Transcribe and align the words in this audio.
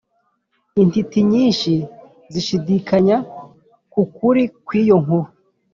intiti 0.81 1.19
nyinshi 1.31 1.73
zishidikanya 2.33 3.17
ku 3.91 4.01
kuri 4.15 4.41
kw’iyo 4.65 4.97
nkuru. 5.03 5.27